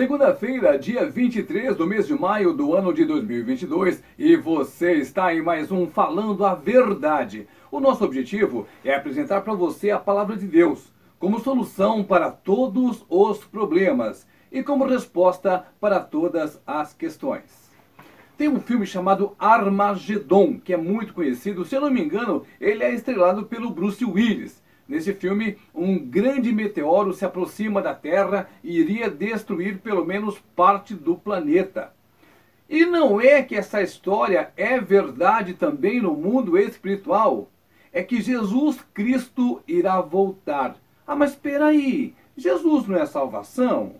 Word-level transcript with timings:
Segunda-feira, 0.00 0.78
dia 0.78 1.04
23 1.04 1.76
do 1.76 1.86
mês 1.86 2.06
de 2.06 2.18
maio 2.18 2.54
do 2.54 2.74
ano 2.74 2.90
de 2.90 3.04
2022, 3.04 4.02
e 4.18 4.34
você 4.34 4.94
está 4.94 5.34
em 5.34 5.42
mais 5.42 5.70
um 5.70 5.86
Falando 5.86 6.42
a 6.46 6.54
Verdade. 6.54 7.46
O 7.70 7.78
nosso 7.80 8.02
objetivo 8.02 8.66
é 8.82 8.94
apresentar 8.94 9.42
para 9.42 9.52
você 9.52 9.90
a 9.90 9.98
palavra 9.98 10.38
de 10.38 10.46
Deus 10.46 10.90
como 11.18 11.38
solução 11.40 12.02
para 12.02 12.30
todos 12.30 13.04
os 13.10 13.44
problemas 13.44 14.26
e 14.50 14.62
como 14.62 14.86
resposta 14.86 15.66
para 15.78 16.00
todas 16.00 16.58
as 16.66 16.94
questões. 16.94 17.70
Tem 18.38 18.48
um 18.48 18.58
filme 18.58 18.86
chamado 18.86 19.36
Armagedon, 19.38 20.58
que 20.58 20.72
é 20.72 20.78
muito 20.78 21.12
conhecido. 21.12 21.62
Se 21.62 21.76
eu 21.76 21.82
não 21.82 21.90
me 21.90 22.02
engano, 22.02 22.46
ele 22.58 22.82
é 22.82 22.94
estrelado 22.94 23.44
pelo 23.44 23.68
Bruce 23.68 24.02
Willis. 24.02 24.62
Nesse 24.90 25.14
filme, 25.14 25.56
um 25.72 25.96
grande 25.96 26.52
meteoro 26.52 27.12
se 27.12 27.24
aproxima 27.24 27.80
da 27.80 27.94
Terra 27.94 28.50
e 28.60 28.80
iria 28.80 29.08
destruir 29.08 29.78
pelo 29.78 30.04
menos 30.04 30.40
parte 30.56 30.96
do 30.96 31.14
planeta. 31.14 31.92
E 32.68 32.84
não 32.84 33.20
é 33.20 33.40
que 33.40 33.54
essa 33.54 33.80
história 33.80 34.52
é 34.56 34.80
verdade 34.80 35.54
também 35.54 36.02
no 36.02 36.12
mundo 36.12 36.58
espiritual? 36.58 37.48
É 37.92 38.02
que 38.02 38.20
Jesus 38.20 38.84
Cristo 38.92 39.62
irá 39.64 40.00
voltar. 40.00 40.74
Ah, 41.06 41.14
mas 41.14 41.30
espera 41.30 41.66
aí, 41.66 42.12
Jesus 42.36 42.88
não 42.88 42.96
é 42.96 43.06
salvação? 43.06 43.94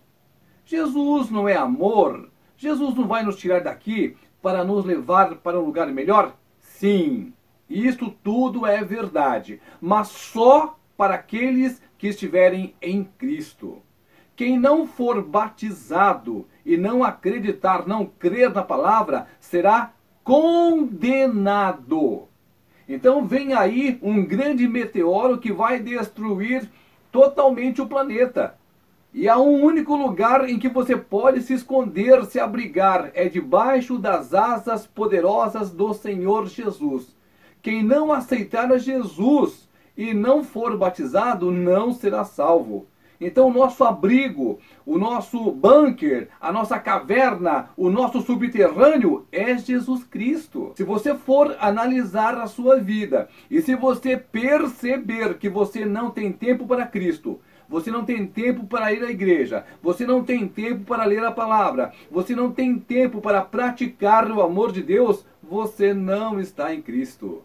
Jesus 0.65 1.31
não 1.31 1.49
é 1.49 1.55
amor? 1.55 2.29
Jesus 2.57 2.97
não 2.97 3.07
vai 3.07 3.23
nos 3.23 3.37
tirar 3.37 3.61
daqui 3.61 4.17
para 4.43 4.65
nos 4.65 4.85
levar 4.85 5.37
para 5.37 5.61
um 5.61 5.67
lugar 5.67 5.87
melhor? 5.87 6.35
Sim, 6.59 7.33
isto 7.69 8.11
tudo 8.25 8.67
é 8.67 8.83
verdade, 8.83 9.61
mas 9.81 10.09
só 10.09 10.80
para 11.01 11.15
aqueles 11.15 11.81
que 11.97 12.09
estiverem 12.09 12.75
em 12.83 13.05
Cristo. 13.05 13.79
Quem 14.37 14.59
não 14.59 14.87
for 14.87 15.23
batizado 15.23 16.47
e 16.63 16.77
não 16.77 17.03
acreditar, 17.03 17.89
não 17.89 18.05
crer 18.05 18.53
na 18.53 18.63
palavra, 18.63 19.27
será 19.41 19.95
condenado. 20.23 22.29
Então 22.87 23.25
vem 23.25 23.55
aí 23.55 23.99
um 24.03 24.23
grande 24.23 24.69
meteoro 24.69 25.39
que 25.39 25.51
vai 25.51 25.81
destruir 25.81 26.69
totalmente 27.11 27.81
o 27.81 27.87
planeta. 27.87 28.59
E 29.15 29.27
há 29.27 29.39
um 29.39 29.65
único 29.65 29.97
lugar 29.97 30.51
em 30.51 30.59
que 30.59 30.69
você 30.69 30.99
pode 30.99 31.41
se 31.41 31.55
esconder, 31.55 32.27
se 32.27 32.39
abrigar, 32.39 33.11
é 33.15 33.27
debaixo 33.27 33.97
das 33.97 34.35
asas 34.35 34.87
poderosas 34.87 35.71
do 35.71 35.95
Senhor 35.95 36.47
Jesus. 36.47 37.17
Quem 37.63 37.83
não 37.83 38.13
aceitar 38.13 38.71
a 38.71 38.77
Jesus 38.77 39.70
e 40.01 40.15
não 40.15 40.43
for 40.43 40.79
batizado 40.79 41.51
não 41.51 41.93
será 41.93 42.25
salvo. 42.25 42.87
Então, 43.21 43.49
o 43.49 43.53
nosso 43.53 43.85
abrigo, 43.85 44.59
o 44.87 44.97
nosso 44.97 45.53
bunker, 45.53 46.31
a 46.41 46.51
nossa 46.51 46.79
caverna, 46.79 47.69
o 47.77 47.91
nosso 47.91 48.23
subterrâneo 48.23 49.27
é 49.31 49.59
Jesus 49.59 50.03
Cristo. 50.05 50.73
Se 50.75 50.83
você 50.83 51.15
for 51.15 51.55
analisar 51.61 52.39
a 52.39 52.47
sua 52.47 52.79
vida 52.79 53.29
e 53.51 53.61
se 53.61 53.75
você 53.75 54.17
perceber 54.17 55.37
que 55.37 55.51
você 55.51 55.85
não 55.85 56.11
tem 56.11 56.33
tempo 56.33 56.67
para 56.67 56.87
Cristo, 56.87 57.39
você 57.69 57.91
não 57.91 58.03
tem 58.03 58.27
tempo 58.27 58.65
para 58.65 58.95
ir 58.95 59.05
à 59.05 59.11
igreja, 59.11 59.67
você 59.83 60.07
não 60.07 60.25
tem 60.25 60.49
tempo 60.49 60.85
para 60.87 61.05
ler 61.05 61.23
a 61.23 61.31
palavra, 61.31 61.93
você 62.11 62.35
não 62.35 62.51
tem 62.51 62.79
tempo 62.79 63.21
para 63.21 63.43
praticar 63.43 64.33
o 64.33 64.41
amor 64.41 64.73
de 64.73 64.83
Deus, 64.83 65.27
você 65.43 65.93
não 65.93 66.41
está 66.41 66.75
em 66.75 66.81
Cristo. 66.81 67.43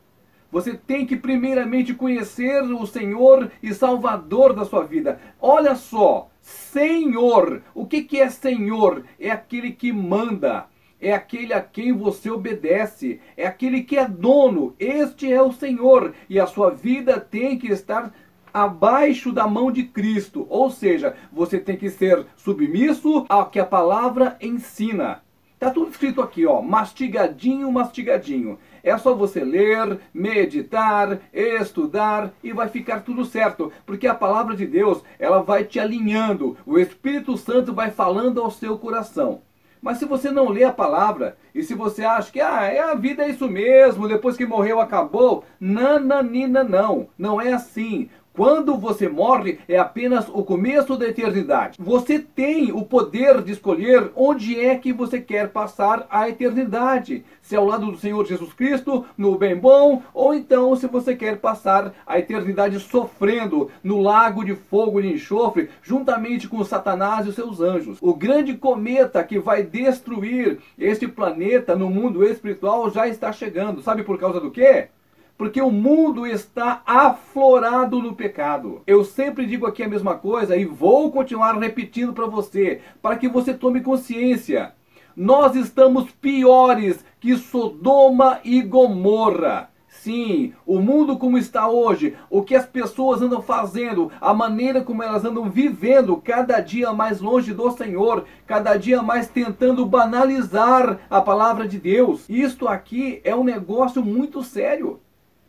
Você 0.56 0.74
tem 0.74 1.06
que 1.06 1.18
primeiramente 1.18 1.94
conhecer 1.94 2.62
o 2.62 2.88
Senhor 2.88 3.52
e 3.62 3.74
Salvador 3.74 4.54
da 4.54 4.64
sua 4.64 4.86
vida. 4.86 5.20
Olha 5.38 5.76
só, 5.76 6.30
Senhor. 6.40 7.62
O 7.74 7.86
que, 7.86 8.04
que 8.04 8.22
é 8.22 8.30
Senhor? 8.30 9.04
É 9.20 9.30
aquele 9.30 9.72
que 9.74 9.92
manda. 9.92 10.68
É 10.98 11.14
aquele 11.14 11.52
a 11.52 11.60
quem 11.60 11.92
você 11.92 12.30
obedece. 12.30 13.20
É 13.36 13.46
aquele 13.46 13.84
que 13.84 13.98
é 13.98 14.08
dono. 14.08 14.74
Este 14.80 15.30
é 15.30 15.42
o 15.42 15.52
Senhor. 15.52 16.14
E 16.30 16.40
a 16.40 16.48
sua 16.48 16.72
vida 16.72 17.20
tem 17.20 17.60
que 17.60 17.68
estar 17.68 18.14
abaixo 18.54 19.34
da 19.34 19.46
mão 19.46 19.70
de 19.70 19.84
Cristo. 19.84 20.48
Ou 20.50 20.72
seja, 20.72 21.18
você 21.34 21.60
tem 21.60 21.76
que 21.76 21.90
ser 21.90 22.26
submisso 22.38 23.26
ao 23.28 23.50
que 23.50 23.60
a 23.60 23.66
palavra 23.66 24.38
ensina. 24.40 25.25
Está 25.56 25.72
tudo 25.72 25.90
escrito 25.90 26.22
aqui, 26.22 26.46
ó, 26.46 26.62
mastigadinho, 26.62 27.72
mastigadinho. 27.72 28.60
É 28.84 28.98
só 28.98 29.16
você 29.16 29.42
ler, 29.42 30.00
meditar, 30.14 31.20
estudar 31.34 32.34
e 32.44 32.52
vai 32.52 32.68
ficar 32.68 33.00
tudo 33.00 33.24
certo, 33.24 33.72
porque 33.86 34.06
a 34.06 34.14
palavra 34.14 34.54
de 34.54 34.68
Deus, 34.68 35.02
ela 35.18 35.42
vai 35.42 35.64
te 35.64 35.80
alinhando. 35.80 36.58
O 36.66 36.78
Espírito 36.78 37.38
Santo 37.38 37.74
vai 37.74 37.90
falando 37.90 38.42
ao 38.42 38.52
seu 38.52 38.78
coração. 38.78 39.42
Mas 39.82 39.98
se 39.98 40.06
você 40.06 40.30
não 40.30 40.50
lê 40.50 40.66
a 40.66 40.74
palavra, 40.74 41.38
e 41.54 41.64
se 41.64 41.74
você 41.74 42.04
acha 42.04 42.32
que 42.32 42.42
ah, 42.42 42.64
é 42.64 42.80
a 42.80 42.94
vida 42.94 43.24
é 43.24 43.30
isso 43.30 43.48
mesmo, 43.48 44.10
depois 44.10 44.36
que 44.36 44.46
morreu 44.46 44.82
acabou, 44.82 45.46
nananina 45.60 46.64
não, 46.64 47.08
não 47.18 47.40
é 47.40 47.54
assim. 47.54 48.10
Quando 48.36 48.76
você 48.76 49.08
morre, 49.08 49.60
é 49.66 49.78
apenas 49.78 50.28
o 50.28 50.44
começo 50.44 50.98
da 50.98 51.08
eternidade. 51.08 51.78
Você 51.80 52.20
tem 52.20 52.70
o 52.70 52.84
poder 52.84 53.42
de 53.42 53.54
escolher 53.54 54.12
onde 54.14 54.60
é 54.60 54.76
que 54.78 54.92
você 54.92 55.22
quer 55.22 55.50
passar 55.50 56.06
a 56.10 56.28
eternidade. 56.28 57.24
Se 57.42 57.56
é 57.56 57.58
ao 57.58 57.66
lado 57.66 57.90
do 57.90 57.98
Senhor 57.98 58.26
Jesus 58.26 58.52
Cristo, 58.52 59.06
no 59.18 59.38
bem 59.38 59.56
bom, 59.56 60.04
ou 60.14 60.34
então 60.34 60.76
se 60.76 60.86
você 60.86 61.16
quer 61.16 61.38
passar 61.38 61.94
a 62.06 62.20
eternidade 62.20 62.78
sofrendo 62.82 63.72
no 63.82 64.02
lago 64.02 64.44
de 64.44 64.54
fogo 64.54 65.00
e 65.00 65.14
enxofre, 65.14 65.70
juntamente 65.82 66.50
com 66.50 66.62
Satanás 66.66 67.26
e 67.26 67.30
os 67.30 67.36
seus 67.36 67.62
anjos. 67.62 68.00
O 68.02 68.14
grande 68.14 68.56
cometa 68.56 69.24
que 69.24 69.40
vai 69.40 69.64
destruir 69.64 70.60
este 70.78 71.08
planeta 71.08 71.74
no 71.74 71.90
mundo 71.90 72.22
espiritual 72.22 72.90
já 72.90 73.08
está 73.08 73.32
chegando. 73.32 73.82
Sabe 73.82 74.04
por 74.04 74.20
causa 74.20 74.42
do 74.42 74.52
quê? 74.52 74.90
Porque 75.38 75.62
o 75.62 75.72
mundo 75.72 76.26
está 76.26 76.82
aflorado 76.86 78.02
no 78.02 78.16
pecado. 78.16 78.82
Eu 78.88 79.04
sempre 79.04 79.46
digo 79.46 79.66
aqui 79.66 79.84
a 79.84 79.90
mesma 79.90 80.16
coisa 80.16 80.56
e 80.56 80.66
vou 80.66 81.12
continuar 81.12 81.58
repetindo 81.58 82.14
para 82.14 82.26
você, 82.26 82.82
para 83.02 83.18
que 83.18 83.28
você 83.28 83.54
tome 83.54 83.82
consciência. 83.82 84.74
Nós 85.16 85.56
estamos 85.56 86.12
piores 86.12 87.04
que 87.20 87.38
Sodoma 87.38 88.40
e 88.44 88.62
Gomorra. 88.62 89.70
Sim, 89.88 90.54
o 90.68 90.80
mundo 90.80 91.18
como 91.18 91.38
está 91.38 91.68
hoje, 91.68 92.16
o 92.30 92.44
que 92.44 92.54
as 92.54 92.66
pessoas 92.66 93.22
andam 93.22 93.42
fazendo, 93.42 94.12
a 94.22 94.34
maneira 94.34 94.82
como 94.82 95.02
elas 95.02 95.26
andam 95.26 95.50
vivendo, 95.50 96.18
cada 96.18 96.60
dia 96.60 96.94
mais 96.94 97.22
longe 97.22 97.54
do 97.54 97.72
Senhor, 97.72 98.26
cada 98.46 98.78
dia 98.78 99.02
mais 99.02 99.30
tentando 99.30 99.86
banalizar 99.86 101.00
a 101.10 101.22
palavra 101.22 101.68
de 101.68 101.80
Deus. 101.80 102.30
Isto 102.30 102.68
aqui 102.68 103.20
é 103.24 103.36
um 103.36 103.44
negócio 103.44 104.04
muito 104.04 104.44
sério. 104.44 105.00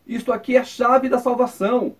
Isto 0.07 0.33
aqui 0.33 0.57
é 0.57 0.61
a 0.61 0.65
chave 0.65 1.09
da 1.09 1.19
salvação. 1.19 1.97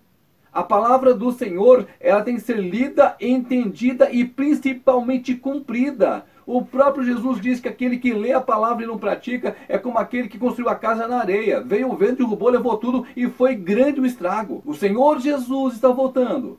A 0.51 0.63
palavra 0.63 1.13
do 1.13 1.31
Senhor, 1.31 1.87
ela 1.99 2.23
tem 2.23 2.35
que 2.35 2.41
ser 2.41 2.57
lida, 2.57 3.15
entendida 3.19 4.09
e 4.11 4.25
principalmente 4.25 5.35
cumprida. 5.35 6.25
O 6.47 6.63
próprio 6.63 7.03
Jesus 7.03 7.41
diz 7.41 7.59
que 7.59 7.67
aquele 7.67 7.97
que 7.97 8.13
lê 8.13 8.31
a 8.31 8.39
palavra 8.39 8.83
e 8.83 8.87
não 8.87 8.97
pratica 8.97 9.55
é 9.67 9.77
como 9.77 9.97
aquele 9.97 10.29
que 10.29 10.39
construiu 10.39 10.69
a 10.69 10.75
casa 10.75 11.05
na 11.07 11.19
areia. 11.19 11.61
Veio 11.61 11.91
o 11.91 11.95
vento, 11.95 12.15
derrubou, 12.15 12.49
levou 12.49 12.77
tudo 12.77 13.05
e 13.15 13.27
foi 13.27 13.53
grande 13.53 13.99
o 13.99 14.05
estrago. 14.05 14.63
O 14.65 14.73
Senhor 14.73 15.19
Jesus 15.19 15.75
está 15.75 15.89
voltando. 15.89 16.57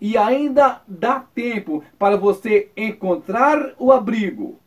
E 0.00 0.18
ainda 0.18 0.82
dá 0.88 1.20
tempo 1.20 1.84
para 1.96 2.16
você 2.16 2.70
encontrar 2.76 3.74
o 3.78 3.92
abrigo, 3.92 4.58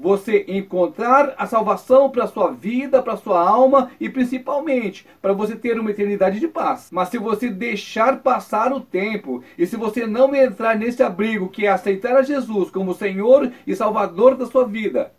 você 0.00 0.46
encontrar 0.48 1.34
a 1.36 1.46
salvação 1.46 2.08
para 2.08 2.26
sua 2.26 2.50
vida, 2.50 3.02
para 3.02 3.18
sua 3.18 3.46
alma 3.46 3.90
e 4.00 4.08
principalmente 4.08 5.06
para 5.20 5.34
você 5.34 5.54
ter 5.54 5.78
uma 5.78 5.90
eternidade 5.90 6.40
de 6.40 6.48
paz. 6.48 6.88
Mas 6.90 7.10
se 7.10 7.18
você 7.18 7.50
deixar 7.50 8.20
passar 8.20 8.72
o 8.72 8.80
tempo 8.80 9.44
e 9.58 9.66
se 9.66 9.76
você 9.76 10.06
não 10.06 10.34
entrar 10.34 10.74
nesse 10.76 11.02
abrigo 11.02 11.50
que 11.50 11.66
é 11.66 11.68
aceitar 11.68 12.16
a 12.16 12.22
Jesus 12.22 12.70
como 12.70 12.94
Senhor 12.94 13.52
e 13.66 13.76
Salvador 13.76 14.34
da 14.36 14.46
sua 14.46 14.64
vida, 14.64 15.12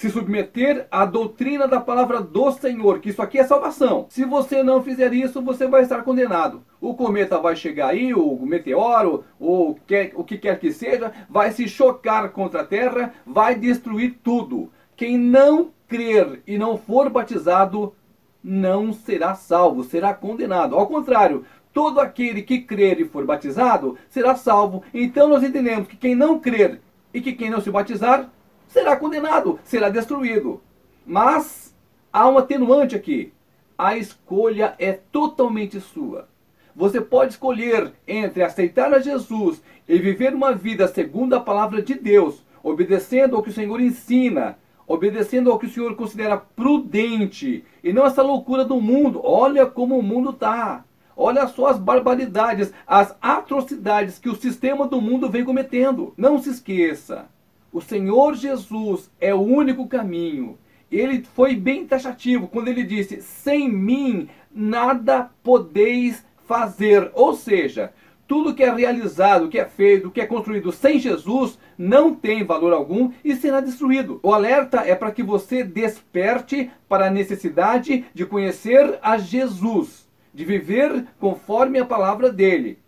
se 0.00 0.08
submeter 0.08 0.86
à 0.90 1.04
doutrina 1.04 1.68
da 1.68 1.78
palavra 1.78 2.22
do 2.22 2.50
Senhor, 2.52 3.00
que 3.00 3.10
isso 3.10 3.20
aqui 3.20 3.38
é 3.38 3.44
salvação. 3.44 4.06
Se 4.08 4.24
você 4.24 4.62
não 4.62 4.82
fizer 4.82 5.12
isso, 5.12 5.42
você 5.42 5.68
vai 5.68 5.82
estar 5.82 6.02
condenado. 6.04 6.62
O 6.80 6.94
cometa 6.94 7.38
vai 7.38 7.54
chegar 7.54 7.88
aí, 7.88 8.14
o 8.14 8.46
meteoro, 8.46 9.24
ou 9.38 9.78
o 10.14 10.24
que 10.24 10.38
quer 10.38 10.58
que 10.58 10.72
seja, 10.72 11.12
vai 11.28 11.52
se 11.52 11.68
chocar 11.68 12.30
contra 12.30 12.62
a 12.62 12.66
terra, 12.66 13.12
vai 13.26 13.54
destruir 13.54 14.16
tudo. 14.24 14.72
Quem 14.96 15.18
não 15.18 15.70
crer 15.86 16.40
e 16.46 16.56
não 16.56 16.78
for 16.78 17.10
batizado 17.10 17.94
não 18.42 18.94
será 18.94 19.34
salvo, 19.34 19.84
será 19.84 20.14
condenado. 20.14 20.76
Ao 20.76 20.86
contrário, 20.86 21.44
todo 21.74 22.00
aquele 22.00 22.40
que 22.40 22.62
crer 22.62 22.98
e 23.02 23.04
for 23.04 23.26
batizado 23.26 23.98
será 24.08 24.34
salvo. 24.34 24.82
Então 24.94 25.28
nós 25.28 25.42
entendemos 25.42 25.86
que 25.86 25.96
quem 25.98 26.14
não 26.14 26.38
crer 26.38 26.80
e 27.12 27.20
que 27.20 27.34
quem 27.34 27.50
não 27.50 27.60
se 27.60 27.70
batizar 27.70 28.30
será 28.70 28.96
condenado, 28.96 29.58
será 29.64 29.90
destruído. 29.90 30.60
Mas 31.06 31.74
há 32.12 32.28
um 32.28 32.38
atenuante 32.38 32.96
aqui. 32.96 33.32
A 33.76 33.96
escolha 33.96 34.74
é 34.78 34.92
totalmente 34.92 35.80
sua. 35.80 36.28
Você 36.74 37.00
pode 37.00 37.32
escolher 37.32 37.92
entre 38.06 38.42
aceitar 38.42 38.92
a 38.94 39.00
Jesus 39.00 39.62
e 39.88 39.98
viver 39.98 40.34
uma 40.34 40.54
vida 40.54 40.86
segundo 40.86 41.34
a 41.34 41.40
palavra 41.40 41.82
de 41.82 41.94
Deus, 41.94 42.44
obedecendo 42.62 43.36
ao 43.36 43.42
que 43.42 43.50
o 43.50 43.52
Senhor 43.52 43.80
ensina, 43.80 44.56
obedecendo 44.86 45.50
ao 45.50 45.58
que 45.58 45.66
o 45.66 45.70
Senhor 45.70 45.96
considera 45.96 46.36
prudente, 46.36 47.64
e 47.82 47.92
não 47.92 48.06
essa 48.06 48.22
loucura 48.22 48.64
do 48.64 48.80
mundo. 48.80 49.20
Olha 49.24 49.66
como 49.66 49.98
o 49.98 50.02
mundo 50.02 50.30
está. 50.30 50.84
Olha 51.16 51.46
só 51.48 51.66
as 51.66 51.78
barbaridades, 51.78 52.72
as 52.86 53.14
atrocidades 53.20 54.18
que 54.18 54.28
o 54.28 54.36
sistema 54.36 54.86
do 54.86 55.00
mundo 55.00 55.28
vem 55.28 55.44
cometendo. 55.44 56.14
Não 56.16 56.40
se 56.40 56.50
esqueça, 56.50 57.28
o 57.72 57.80
Senhor 57.80 58.34
Jesus 58.34 59.10
é 59.20 59.34
o 59.34 59.40
único 59.40 59.86
caminho. 59.86 60.58
Ele 60.90 61.22
foi 61.22 61.54
bem 61.54 61.86
taxativo 61.86 62.48
quando 62.48 62.68
ele 62.68 62.82
disse: 62.82 63.22
Sem 63.22 63.68
mim 63.68 64.28
nada 64.52 65.30
podeis 65.42 66.24
fazer. 66.46 67.10
Ou 67.14 67.34
seja, 67.34 67.92
tudo 68.26 68.54
que 68.54 68.64
é 68.64 68.72
realizado, 68.72 69.48
que 69.48 69.58
é 69.58 69.64
feito, 69.64 70.10
que 70.10 70.20
é 70.20 70.26
construído 70.26 70.72
sem 70.72 70.98
Jesus 70.98 71.58
não 71.78 72.14
tem 72.14 72.44
valor 72.44 72.72
algum 72.72 73.12
e 73.24 73.34
será 73.36 73.60
destruído. 73.60 74.20
O 74.22 74.34
alerta 74.34 74.82
é 74.86 74.94
para 74.94 75.12
que 75.12 75.22
você 75.22 75.62
desperte 75.62 76.70
para 76.88 77.06
a 77.06 77.10
necessidade 77.10 78.04
de 78.12 78.26
conhecer 78.26 78.98
a 79.00 79.16
Jesus, 79.16 80.08
de 80.34 80.44
viver 80.44 81.06
conforme 81.18 81.78
a 81.78 81.84
palavra 81.84 82.32
dele. 82.32 82.78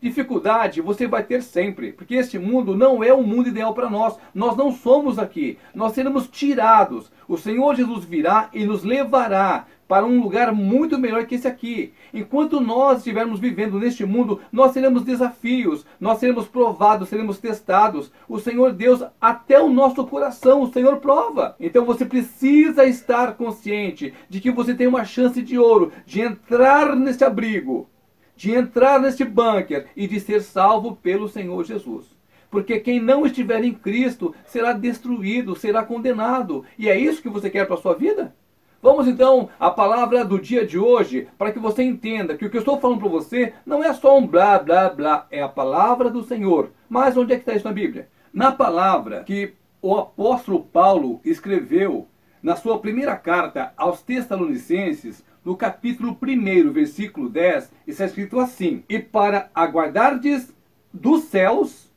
Dificuldade 0.00 0.80
você 0.80 1.08
vai 1.08 1.24
ter 1.24 1.42
sempre, 1.42 1.92
porque 1.92 2.14
este 2.14 2.38
mundo 2.38 2.76
não 2.76 3.02
é 3.02 3.12
o 3.12 3.22
mundo 3.22 3.48
ideal 3.48 3.74
para 3.74 3.90
nós. 3.90 4.16
Nós 4.32 4.56
não 4.56 4.70
somos 4.70 5.18
aqui. 5.18 5.58
Nós 5.74 5.92
seremos 5.92 6.28
tirados. 6.28 7.10
O 7.26 7.36
Senhor 7.36 7.74
Jesus 7.74 8.04
virá 8.04 8.48
e 8.52 8.64
nos 8.64 8.84
levará 8.84 9.66
para 9.88 10.06
um 10.06 10.20
lugar 10.20 10.52
muito 10.52 10.98
melhor 10.98 11.26
que 11.26 11.34
esse 11.34 11.48
aqui. 11.48 11.92
Enquanto 12.14 12.60
nós 12.60 12.98
estivermos 12.98 13.40
vivendo 13.40 13.80
neste 13.80 14.04
mundo, 14.04 14.40
nós 14.52 14.72
teremos 14.72 15.02
desafios, 15.02 15.84
nós 15.98 16.18
seremos 16.18 16.46
provados, 16.46 17.08
seremos 17.08 17.38
testados. 17.38 18.12
O 18.28 18.38
Senhor 18.38 18.72
Deus, 18.72 19.02
até 19.20 19.60
o 19.60 19.68
nosso 19.68 20.06
coração, 20.06 20.62
o 20.62 20.72
Senhor 20.72 20.98
prova. 20.98 21.56
Então 21.58 21.84
você 21.84 22.04
precisa 22.04 22.84
estar 22.84 23.34
consciente 23.34 24.14
de 24.28 24.40
que 24.40 24.50
você 24.50 24.74
tem 24.74 24.86
uma 24.86 25.04
chance 25.04 25.42
de 25.42 25.58
ouro 25.58 25.90
de 26.06 26.20
entrar 26.20 26.94
neste 26.94 27.24
abrigo 27.24 27.88
de 28.38 28.54
entrar 28.54 29.00
neste 29.00 29.24
bunker 29.24 29.86
e 29.96 30.06
de 30.06 30.20
ser 30.20 30.40
salvo 30.40 30.94
pelo 30.94 31.28
Senhor 31.28 31.64
Jesus. 31.64 32.06
Porque 32.48 32.78
quem 32.78 33.00
não 33.00 33.26
estiver 33.26 33.64
em 33.64 33.74
Cristo 33.74 34.32
será 34.46 34.72
destruído, 34.72 35.56
será 35.56 35.82
condenado. 35.82 36.64
E 36.78 36.88
é 36.88 36.96
isso 36.96 37.20
que 37.20 37.28
você 37.28 37.50
quer 37.50 37.66
para 37.66 37.74
a 37.74 37.80
sua 37.80 37.94
vida? 37.94 38.32
Vamos 38.80 39.08
então 39.08 39.48
à 39.58 39.72
palavra 39.72 40.24
do 40.24 40.38
dia 40.38 40.64
de 40.64 40.78
hoje, 40.78 41.26
para 41.36 41.50
que 41.50 41.58
você 41.58 41.82
entenda 41.82 42.36
que 42.36 42.46
o 42.46 42.50
que 42.50 42.56
eu 42.56 42.60
estou 42.60 42.78
falando 42.78 43.00
para 43.00 43.08
você 43.08 43.52
não 43.66 43.82
é 43.82 43.92
só 43.92 44.16
um 44.16 44.24
blá 44.24 44.56
blá 44.60 44.88
blá, 44.88 45.26
é 45.32 45.42
a 45.42 45.48
palavra 45.48 46.08
do 46.08 46.22
Senhor. 46.22 46.70
Mas 46.88 47.16
onde 47.16 47.32
é 47.32 47.36
que 47.36 47.42
está 47.42 47.56
isso 47.56 47.66
na 47.66 47.72
Bíblia? 47.72 48.08
Na 48.32 48.52
palavra 48.52 49.24
que 49.24 49.52
o 49.82 49.96
apóstolo 49.96 50.62
Paulo 50.62 51.20
escreveu 51.24 52.06
na 52.40 52.54
sua 52.54 52.78
primeira 52.78 53.16
carta 53.16 53.72
aos 53.76 54.00
Tessalonicenses, 54.00 55.24
no 55.44 55.56
capítulo 55.56 56.16
1, 56.20 56.72
versículo 56.72 57.28
10, 57.28 57.70
está 57.86 58.04
escrito 58.04 58.38
assim: 58.40 58.82
E 58.88 58.98
para 58.98 59.50
aguardardes 59.54 60.52
dos 60.92 61.24
céus 61.24 61.90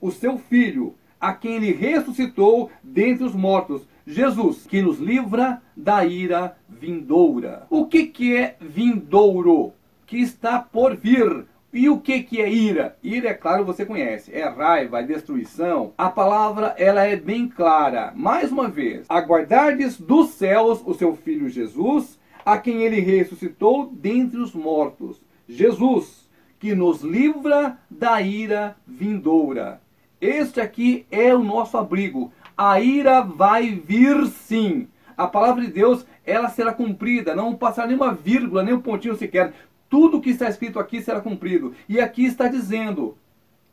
o 0.00 0.10
seu 0.10 0.38
filho, 0.38 0.94
a 1.20 1.32
quem 1.32 1.56
ele 1.56 1.72
ressuscitou 1.72 2.70
dentre 2.82 3.24
os 3.24 3.34
mortos, 3.34 3.86
Jesus, 4.06 4.66
que 4.66 4.80
nos 4.80 4.98
livra 4.98 5.60
da 5.76 6.04
ira 6.04 6.56
vindoura. 6.68 7.66
O 7.68 7.86
que, 7.86 8.06
que 8.06 8.36
é 8.36 8.56
vindouro? 8.60 9.74
Que 10.06 10.18
está 10.18 10.58
por 10.58 10.96
vir. 10.96 11.46
E 11.70 11.90
o 11.90 12.00
que, 12.00 12.22
que 12.22 12.40
é 12.40 12.50
ira? 12.50 12.96
Ira, 13.02 13.28
é 13.28 13.34
claro, 13.34 13.66
você 13.66 13.84
conhece. 13.84 14.34
É 14.34 14.48
raiva, 14.48 15.00
é 15.00 15.02
destruição. 15.02 15.92
A 15.98 16.08
palavra, 16.08 16.74
ela 16.78 17.04
é 17.04 17.14
bem 17.14 17.46
clara. 17.46 18.12
Mais 18.16 18.50
uma 18.50 18.68
vez, 18.68 19.04
aguardardes 19.10 20.00
dos 20.00 20.30
céus 20.30 20.82
o 20.86 20.94
seu 20.94 21.14
Filho 21.14 21.48
Jesus, 21.50 22.17
a 22.48 22.56
quem 22.56 22.80
ele 22.80 22.98
ressuscitou 22.98 23.92
dentre 23.92 24.38
os 24.40 24.54
mortos. 24.54 25.20
Jesus, 25.46 26.26
que 26.58 26.74
nos 26.74 27.02
livra 27.02 27.76
da 27.90 28.22
ira 28.22 28.74
vindoura. 28.86 29.82
Este 30.18 30.58
aqui 30.58 31.04
é 31.10 31.34
o 31.34 31.44
nosso 31.44 31.76
abrigo. 31.76 32.32
A 32.56 32.80
ira 32.80 33.20
vai 33.20 33.74
vir 33.74 34.26
sim. 34.28 34.88
A 35.14 35.26
palavra 35.26 35.62
de 35.62 35.70
Deus, 35.70 36.06
ela 36.24 36.48
será 36.48 36.72
cumprida, 36.72 37.36
não 37.36 37.54
passará 37.54 37.86
nenhuma 37.86 38.14
vírgula, 38.14 38.62
nem 38.62 38.72
um 38.72 38.80
pontinho 38.80 39.14
sequer. 39.14 39.52
Tudo 39.90 40.18
que 40.18 40.30
está 40.30 40.48
escrito 40.48 40.78
aqui 40.78 41.02
será 41.02 41.20
cumprido. 41.20 41.74
E 41.86 42.00
aqui 42.00 42.24
está 42.24 42.48
dizendo: 42.48 43.14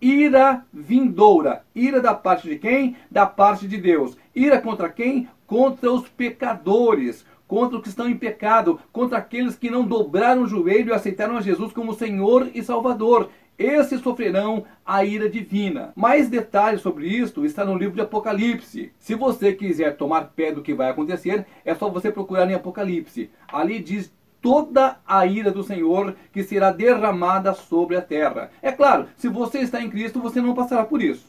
ira 0.01 0.66
vindoura. 0.74 1.63
Ira 1.74 2.01
da 2.01 2.13
parte 2.13 2.50
de 2.50 2.57
quem? 2.57 2.98
Da 3.10 3.25
parte 3.25 3.69
de 3.69 3.77
Deus. 3.77 4.18
Ira 4.36 4.60
contra 4.60 4.89
quem? 4.89 5.30
Contra 5.48 5.89
os 5.89 6.10
pecadores 6.10 7.25
contra 7.47 7.77
os 7.77 7.83
que 7.83 7.89
estão 7.89 8.09
em 8.09 8.18
pecado, 8.18 8.80
contra 8.92 9.18
aqueles 9.18 9.56
que 9.56 9.69
não 9.69 9.86
dobraram 9.86 10.44
o 10.44 10.47
joelho 10.47 10.89
e 10.89 10.94
aceitaram 10.94 11.38
a 11.38 11.42
Jesus 11.42 11.71
como 11.71 11.94
Senhor 11.94 12.50
e 12.53 12.63
Salvador. 12.63 13.30
Esses 13.57 14.01
sofrerão 14.01 14.65
a 14.86 15.06
ira 15.06 15.30
divina. 15.30 15.94
Mais 15.95 16.27
detalhes 16.27 16.81
sobre 16.81 17.07
isto 17.07 17.45
está 17.45 17.63
no 17.63 17.77
livro 17.77 17.95
de 17.95 18.01
Apocalipse. 18.01 18.92
Se 19.00 19.15
você 19.15 19.53
quiser 19.53 19.95
tomar 19.95 20.33
pé 20.36 20.51
do 20.51 20.62
que 20.62 20.74
vai 20.74 20.89
acontecer, 20.89 21.45
é 21.63 21.74
só 21.74 21.89
você 21.89 22.12
procurar 22.12 22.50
em 22.50 22.53
Apocalipse. 22.53 23.30
Ali 23.48 23.80
diz 23.80 24.13
toda 24.41 25.00
a 25.07 25.25
ira 25.25 25.51
do 25.51 25.63
Senhor 25.63 26.15
que 26.33 26.44
será 26.44 26.71
derramada 26.71 27.53
sobre 27.53 27.95
a 27.95 28.01
terra. 28.01 28.51
É 28.62 28.71
claro, 28.71 29.07
se 29.15 29.30
você 29.30 29.59
está 29.59 29.81
em 29.81 29.89
Cristo, 29.89 30.19
você 30.19 30.41
não 30.41 30.53
passará 30.53 30.83
por 30.83 31.01
isso. 31.01 31.25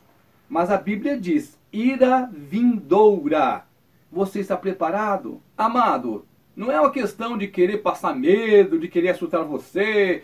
Mas 0.48 0.70
a 0.70 0.76
Bíblia 0.76 1.16
diz: 1.16 1.56
ira 1.72 2.28
vindoura. 2.32 3.65
Você 4.16 4.40
está 4.40 4.56
preparado? 4.56 5.42
Amado, 5.58 6.24
não 6.56 6.72
é 6.72 6.80
uma 6.80 6.90
questão 6.90 7.36
de 7.36 7.48
querer 7.48 7.82
passar 7.82 8.16
medo, 8.16 8.78
de 8.78 8.88
querer 8.88 9.10
assustar 9.10 9.44
você. 9.44 10.22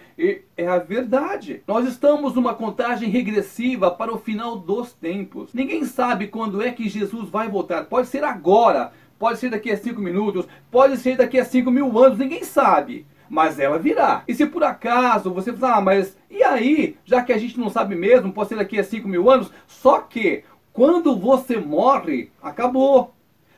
É 0.57 0.67
a 0.67 0.79
verdade. 0.79 1.63
Nós 1.69 1.87
estamos 1.87 2.35
numa 2.35 2.55
contagem 2.55 3.11
regressiva 3.11 3.91
para 3.91 4.11
o 4.11 4.17
final 4.17 4.57
dos 4.57 4.95
tempos. 4.95 5.53
Ninguém 5.53 5.85
sabe 5.85 6.29
quando 6.29 6.63
é 6.63 6.73
que 6.73 6.89
Jesus 6.89 7.29
vai 7.29 7.51
voltar. 7.51 7.85
Pode 7.85 8.09
ser 8.09 8.25
agora, 8.25 8.93
pode 9.19 9.39
ser 9.39 9.51
daqui 9.51 9.71
a 9.71 9.77
cinco 9.77 10.01
minutos, 10.01 10.49
pode 10.71 10.97
ser 10.97 11.19
daqui 11.19 11.39
a 11.39 11.45
cinco 11.45 11.71
mil 11.71 11.99
anos. 11.99 12.19
Ninguém 12.19 12.45
sabe. 12.45 13.05
Mas 13.29 13.59
ela 13.59 13.79
virá. 13.79 14.25
E 14.27 14.35
se 14.35 14.47
por 14.47 14.65
acaso 14.65 15.35
você 15.35 15.53
falar, 15.53 15.77
ah, 15.77 15.81
mas 15.83 16.17
e 16.31 16.43
aí? 16.43 16.97
Já 17.05 17.23
que 17.23 17.35
a 17.35 17.37
gente 17.37 17.61
não 17.61 17.69
sabe 17.69 17.95
mesmo, 17.95 18.33
pode 18.33 18.49
ser 18.49 18.57
daqui 18.57 18.79
a 18.79 18.85
cinco 18.85 19.07
mil 19.07 19.31
anos. 19.31 19.53
Só 19.67 20.01
que 20.01 20.45
quando 20.73 21.15
você 21.15 21.59
morre, 21.59 22.31
acabou. 22.43 23.13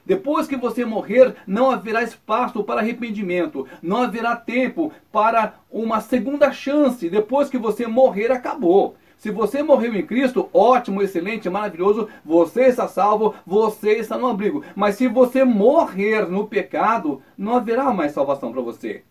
Depois 0.06 0.46
que 0.46 0.56
você 0.56 0.84
morrer, 0.84 1.34
não 1.46 1.70
haverá 1.70 2.02
espaço 2.02 2.62
para 2.62 2.80
arrependimento, 2.80 3.66
não 3.82 3.98
haverá 3.98 4.36
tempo 4.36 4.92
para 5.10 5.54
uma 5.70 6.00
segunda 6.00 6.52
chance. 6.52 7.08
Depois 7.08 7.48
que 7.48 7.58
você 7.58 7.86
morrer, 7.86 8.30
acabou. 8.30 8.96
Se 9.16 9.30
você 9.30 9.62
morreu 9.62 9.94
em 9.94 10.04
Cristo, 10.04 10.50
ótimo, 10.52 11.00
excelente, 11.02 11.48
maravilhoso, 11.48 12.08
você 12.22 12.66
está 12.66 12.86
salvo, 12.86 13.34
você 13.46 13.92
está 13.92 14.18
no 14.18 14.26
abrigo. 14.26 14.62
Mas 14.76 14.96
se 14.96 15.08
você 15.08 15.44
morrer 15.44 16.28
no 16.28 16.46
pecado, 16.46 17.22
não 17.38 17.56
haverá 17.56 17.92
mais 17.92 18.12
salvação 18.12 18.52
para 18.52 18.60
você. 18.60 19.02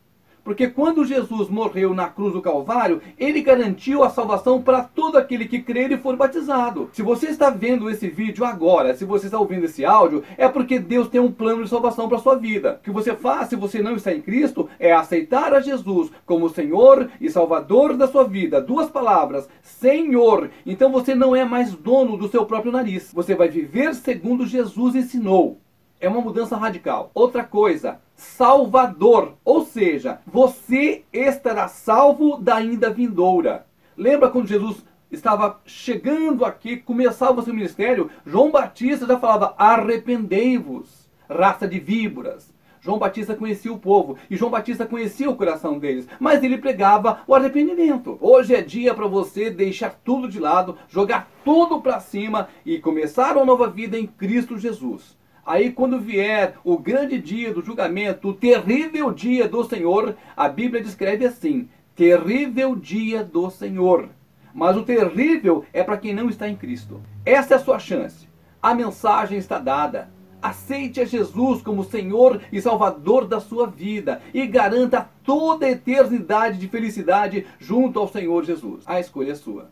Porque 0.44 0.68
quando 0.68 1.06
Jesus 1.06 1.50
morreu 1.50 1.94
na 1.94 2.10
cruz 2.10 2.34
do 2.34 2.42
Calvário, 2.42 3.02
ele 3.18 3.42
garantiu 3.42 4.04
a 4.04 4.10
salvação 4.10 4.62
para 4.62 4.84
todo 4.84 5.18
aquele 5.18 5.46
que 5.46 5.62
crer 5.62 5.92
e 5.92 5.98
for 5.98 6.18
batizado. 6.18 6.90
Se 6.92 7.02
você 7.02 7.28
está 7.28 7.50
vendo 7.50 7.90
esse 7.90 8.10
vídeo 8.10 8.44
agora, 8.44 8.94
se 8.94 9.06
você 9.06 9.28
está 9.28 9.40
ouvindo 9.40 9.64
esse 9.64 9.86
áudio, 9.86 10.24
é 10.38 10.50
porque 10.50 10.80
Deus 10.80 11.08
tem 11.08 11.22
um 11.22 11.32
plano 11.32 11.64
de 11.64 11.70
salvação 11.70 12.10
para 12.10 12.20
sua 12.20 12.36
vida. 12.36 12.80
O 12.82 12.84
que 12.84 12.92
você 12.92 13.16
faz 13.16 13.50
se 13.50 13.56
você 13.56 13.82
não 13.82 13.96
está 13.96 14.14
em 14.14 14.22
Cristo 14.22 14.70
é 14.78 14.92
aceitar 14.92 15.54
a 15.54 15.62
Jesus 15.62 16.12
como 16.26 16.50
Senhor 16.50 17.10
e 17.22 17.30
Salvador 17.30 17.96
da 17.96 18.08
sua 18.08 18.26
vida. 18.26 18.62
Duas 18.62 18.90
palavras: 18.90 19.48
Senhor. 19.62 20.50
Então 20.66 20.92
você 20.92 21.16
não 21.16 21.34
é 21.34 21.46
mais 21.46 21.74
dono 21.74 22.18
do 22.18 22.28
seu 22.28 22.46
próprio 22.46 22.72
nariz. 22.72 23.12
Você 23.14 23.34
vai 23.34 23.48
viver 23.48 23.96
segundo 23.96 24.46
Jesus 24.46 24.96
ensinou. 24.96 25.63
É 26.04 26.10
uma 26.10 26.20
mudança 26.20 26.58
radical. 26.58 27.12
Outra 27.14 27.46
coisa, 27.46 28.02
Salvador, 28.14 29.36
ou 29.46 29.64
seja, 29.64 30.20
você 30.28 31.06
estará 31.14 31.70
salvo 31.70 32.36
da 32.36 32.56
ainda 32.56 32.90
vindoura. 32.90 33.66
Lembra 33.96 34.30
quando 34.30 34.50
Jesus 34.50 34.84
estava 35.10 35.62
chegando 35.66 36.44
aqui, 36.44 36.76
começava 36.76 37.40
o 37.40 37.42
seu 37.42 37.54
ministério, 37.54 38.10
João 38.26 38.52
Batista 38.52 39.08
já 39.08 39.18
falava: 39.18 39.56
arrependei-vos, 39.58 41.10
raça 41.30 41.66
de 41.66 41.80
víboras. 41.80 42.54
João 42.82 43.00
Batista 43.00 43.34
conhecia 43.34 43.72
o 43.72 43.80
povo 43.80 44.18
e 44.30 44.36
João 44.36 44.52
Batista 44.52 44.86
conhecia 44.86 45.30
o 45.30 45.38
coração 45.38 45.80
deles, 45.80 46.06
mas 46.20 46.44
ele 46.44 46.58
pregava 46.58 47.22
o 47.26 47.34
arrependimento. 47.34 48.18
Hoje 48.20 48.54
é 48.54 48.62
dia 48.62 48.94
para 48.94 49.08
você 49.08 49.50
deixar 49.50 49.98
tudo 50.04 50.28
de 50.28 50.38
lado, 50.38 50.78
jogar 50.90 51.32
tudo 51.46 51.80
para 51.80 52.02
cima 52.02 52.50
e 52.66 52.78
começar 52.78 53.38
uma 53.38 53.46
nova 53.46 53.70
vida 53.70 53.98
em 53.98 54.06
Cristo 54.06 54.58
Jesus. 54.58 55.23
Aí, 55.46 55.72
quando 55.72 56.00
vier 56.00 56.56
o 56.64 56.78
grande 56.78 57.20
dia 57.20 57.54
do 57.54 57.62
julgamento, 57.62 58.30
o 58.30 58.34
terrível 58.34 59.12
dia 59.12 59.48
do 59.48 59.64
Senhor, 59.66 60.16
a 60.38 60.48
Bíblia 60.48 60.82
descreve 60.82 61.26
assim: 61.26 61.68
terrível 61.96 62.76
dia 62.76 63.24
do 63.24 63.50
Senhor. 63.50 64.10
Mas 64.54 64.78
o 64.78 64.84
terrível 64.84 65.66
é 65.74 65.84
para 65.84 65.98
quem 65.98 66.14
não 66.14 66.30
está 66.30 66.48
em 66.48 66.56
Cristo. 66.56 67.02
Essa 67.26 67.56
é 67.56 67.58
a 67.58 67.60
sua 67.60 67.80
chance. 67.80 68.30
A 68.62 68.74
mensagem 68.74 69.38
está 69.38 69.60
dada. 69.60 70.10
Aceite 70.42 71.02
a 71.02 71.06
Jesus 71.06 71.62
como 71.62 71.84
Senhor 71.84 72.42
e 72.52 72.62
Salvador 72.62 73.26
da 73.26 73.40
sua 73.40 73.66
vida 73.66 74.22
e 74.34 74.46
garanta 74.46 75.10
toda 75.24 75.66
a 75.66 75.72
eternidade 75.72 76.58
de 76.58 76.68
felicidade 76.68 77.48
junto 77.60 77.98
ao 78.00 78.08
Senhor 78.08 78.44
Jesus. 78.44 78.84
A 78.86 79.00
escolha 79.00 79.32
é 79.32 79.36
sua. 79.36 79.72